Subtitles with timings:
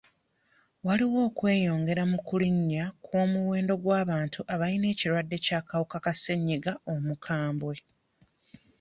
[0.85, 7.75] Waliwo okweyongera mu kulinnya kw'omuwendo gw'abantu abayina ekirwadde ky'akawuka ka ssennyiga omukambwe.